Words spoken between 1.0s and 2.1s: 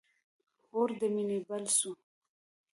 مینی بل سو